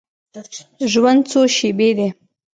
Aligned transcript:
ژوند 0.91 1.21
څو 1.31 1.41
شیبې 1.55 1.89
دی. 1.97 2.09